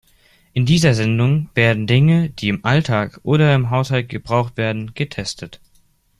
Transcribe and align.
In 0.53 0.65
dieser 0.65 0.95
Sendung 0.95 1.49
werden 1.53 1.85
Dinge, 1.85 2.31
die 2.31 2.49
im 2.49 2.65
Alltag 2.65 3.19
oder 3.21 3.53
im 3.53 3.69
Haushalt 3.69 4.09
gebraucht 4.09 4.57
werden, 4.57 4.95
getestet. 4.95 5.61